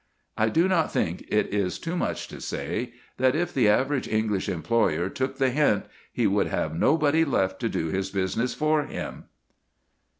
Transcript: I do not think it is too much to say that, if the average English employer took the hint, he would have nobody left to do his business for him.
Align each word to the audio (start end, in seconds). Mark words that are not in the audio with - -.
I 0.35 0.49
do 0.49 0.67
not 0.67 0.91
think 0.91 1.25
it 1.27 1.53
is 1.53 1.77
too 1.77 1.95
much 1.95 2.27
to 2.29 2.41
say 2.41 2.93
that, 3.17 3.35
if 3.35 3.53
the 3.53 3.69
average 3.69 4.07
English 4.07 4.49
employer 4.49 5.09
took 5.09 5.37
the 5.37 5.51
hint, 5.51 5.85
he 6.11 6.25
would 6.25 6.47
have 6.47 6.75
nobody 6.75 7.23
left 7.23 7.59
to 7.59 7.69
do 7.69 7.89
his 7.89 8.09
business 8.09 8.55
for 8.55 8.81
him. 8.85 9.25